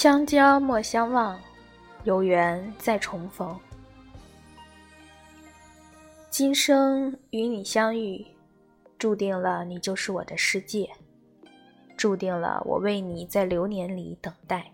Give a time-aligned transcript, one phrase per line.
[0.00, 1.36] 相交莫相忘，
[2.04, 3.58] 有缘再重逢。
[6.30, 8.24] 今生与你相遇，
[8.96, 10.88] 注定了你就是我的世界，
[11.96, 14.70] 注定了我为你在流年里等待。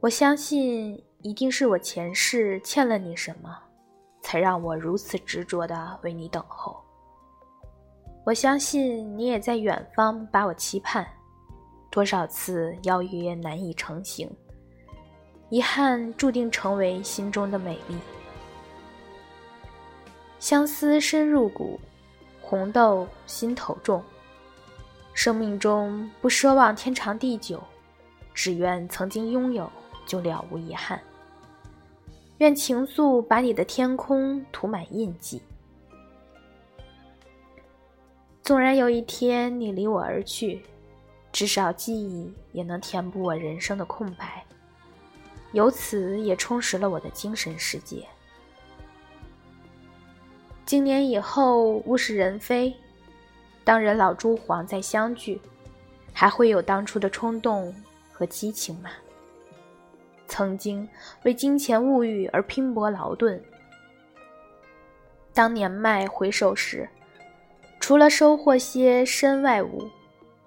[0.00, 3.58] 我相信，一定是我前世欠了你什么，
[4.20, 6.76] 才让我如此执着的为你等候。
[8.26, 11.08] 我相信你也在远方把我期盼。
[11.92, 14.28] 多少次邀约难以成行，
[15.50, 17.94] 遗憾注定成为心中的美丽。
[20.40, 21.78] 相思深入骨，
[22.40, 24.02] 红豆心头种。
[25.12, 27.62] 生命中不奢望天长地久，
[28.32, 29.70] 只愿曾经拥有
[30.06, 30.98] 就了无遗憾。
[32.38, 35.42] 愿情愫把你的天空涂满印记。
[38.42, 40.62] 纵然有一天你离我而去。
[41.32, 44.44] 至少记忆也能填补我人生的空白，
[45.52, 48.06] 由此也充实了我的精神世界。
[50.66, 52.74] 经年以后，物是人非，
[53.64, 55.40] 当人老珠黄再相聚，
[56.12, 57.74] 还会有当初的冲动
[58.12, 58.90] 和激情吗？
[60.28, 60.88] 曾经
[61.24, 63.42] 为金钱物欲而拼搏劳顿，
[65.34, 66.88] 当年迈回首时，
[67.80, 69.90] 除了收获些身外物。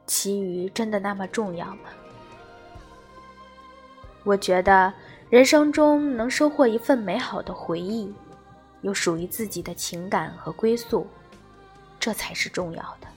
[0.06, 1.90] 其余真的那么重要吗？
[4.24, 4.94] 我觉得
[5.30, 8.14] 人生中能收获一份美好的回忆，
[8.82, 11.06] 有属于自己的情感和归宿，
[12.00, 13.08] 这才是重要的。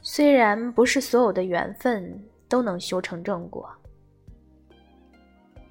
[0.00, 3.70] 虽然不是所有的缘分都能修成正果，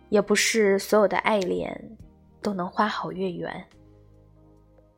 [0.10, 1.98] 也不是所有的爱恋
[2.42, 3.66] 都能花好月圆，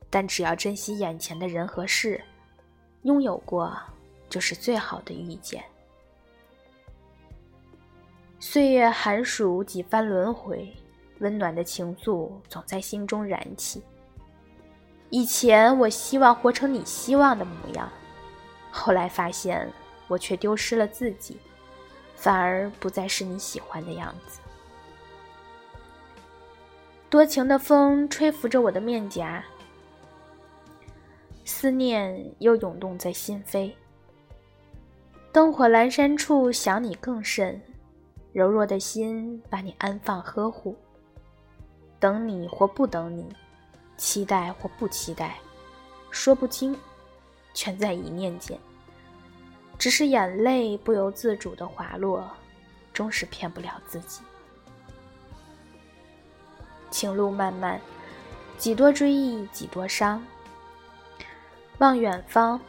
[0.09, 2.21] 但只要珍惜眼前的人和事。
[3.05, 3.71] 拥有过，
[4.29, 5.63] 就是最好的遇见。
[8.39, 10.73] 岁月寒暑几番轮回，
[11.19, 13.83] 温暖的情愫总在心中燃起。
[15.11, 17.87] 以前我希望活成你希望的模样，
[18.71, 19.71] 后来发现
[20.07, 21.37] 我却丢失了自己，
[22.15, 24.39] 反而不再是你喜欢的样子。
[27.07, 29.45] 多情的风吹拂着我的面颊。
[31.45, 33.71] 思念又涌动在心扉，
[35.31, 37.61] 灯火阑珊处想你更甚，
[38.33, 40.75] 柔弱的心把你安放呵护。
[41.99, 43.27] 等你或不等你，
[43.95, 45.37] 期待或不期待，
[46.09, 46.75] 说不清，
[47.53, 48.57] 全在一念间。
[49.77, 52.27] 只是眼泪不由自主的滑落，
[52.91, 54.21] 终是骗不了自己。
[56.89, 57.79] 情路漫漫，
[58.57, 60.25] 几多追忆几多伤。
[61.79, 62.59] 望远方，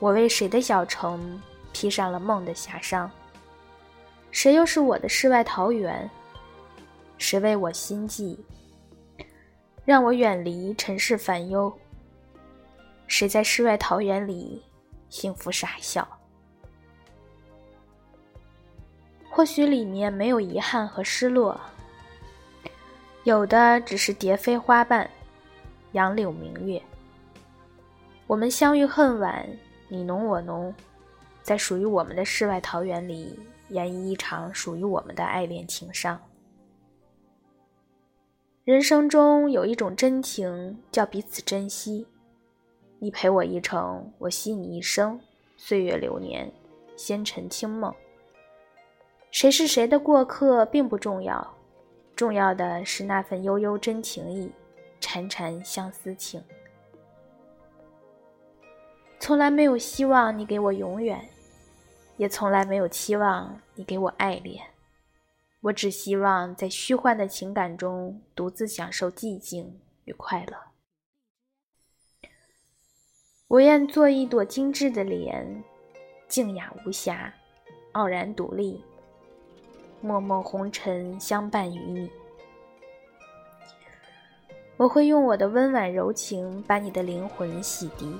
[0.00, 1.40] 我为谁的小城
[1.72, 3.08] 披上了梦的霞裳？
[4.32, 6.10] 谁又是我的世外桃源？
[7.18, 8.38] 谁为我心悸，
[9.84, 11.72] 让我远离尘世烦忧？
[13.06, 14.62] 谁在世外桃源里
[15.08, 16.06] 幸福傻笑？
[19.30, 21.60] 或许里面没有遗憾和失落，
[23.22, 25.08] 有的只是蝶飞花瓣，
[25.92, 26.82] 杨柳明月。
[28.28, 29.48] 我们相遇恨晚，
[29.88, 30.74] 你侬我侬，
[31.42, 33.40] 在属于我们的世外桃源里，
[33.70, 36.20] 演绎一场属于我们的爱恋情伤。
[38.64, 42.06] 人生中有一种真情，叫彼此珍惜。
[42.98, 45.18] 你陪我一程，我惜你一生。
[45.56, 46.52] 岁月流年，
[46.98, 47.94] 纤尘轻梦。
[49.30, 51.56] 谁是谁的过客并不重要，
[52.14, 54.52] 重要的是那份悠悠真情意，
[55.00, 56.42] 缠缠相思情。
[59.20, 61.28] 从来没有希望你给我永远，
[62.16, 64.64] 也从来没有期望你给我爱恋。
[65.60, 70.56] 我只希望在虚幻的情感中独自享受寂静与快乐。
[73.48, 75.64] 我愿做一朵精致的莲，
[76.28, 77.34] 静雅无瑕，
[77.92, 78.82] 傲然独立，
[80.00, 82.10] 默默红尘相伴与你。
[84.76, 88.16] 我会用我的温婉柔情把你的灵魂洗涤。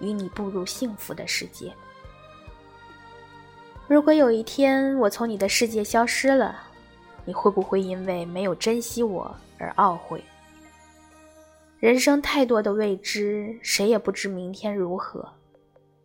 [0.00, 1.72] 与你步入幸福的世界。
[3.86, 6.60] 如果有一天我从你的世界消失了，
[7.24, 10.22] 你会不会因为没有珍惜我而懊悔？
[11.80, 15.32] 人生太多的未知，谁也不知明天如何，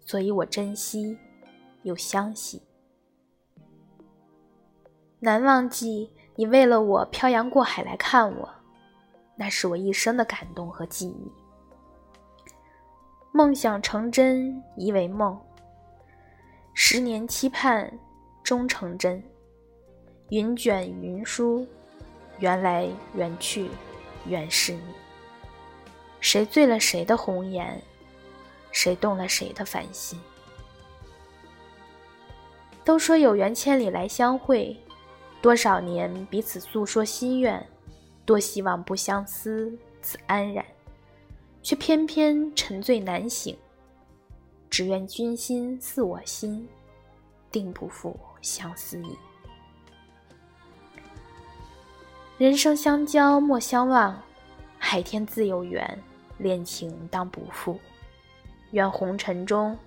[0.05, 1.17] 所以我珍惜，
[1.81, 2.61] 又相信。
[5.19, 8.49] 难忘记你为了我漂洋过海来看我，
[9.35, 11.42] 那是我一生的感动和记忆。
[13.35, 15.35] 梦想成真，疑为梦。
[16.75, 17.91] 十年期盼
[18.43, 19.23] 终成真，
[20.29, 21.67] 云卷云舒，
[22.37, 23.71] 缘来缘去，
[24.27, 24.93] 原是你。
[26.19, 27.81] 谁醉了谁的红颜？
[28.71, 30.21] 谁动了谁的凡心？
[32.83, 34.77] 都说有缘千里来相会，
[35.41, 37.67] 多少年彼此诉说心愿，
[38.25, 40.63] 多希望不相思自安然，
[41.63, 43.57] 却偏偏沉醉难醒。
[44.69, 46.67] 只愿君心似我心，
[47.51, 49.17] 定不负相思意。
[52.37, 54.19] 人生相交莫相忘，
[54.77, 55.97] 海天自有缘，
[56.39, 57.79] 恋情当不负。
[58.71, 59.77] 愿红尘中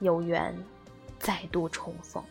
[0.00, 0.54] 有缘
[1.18, 2.22] 再度重逢。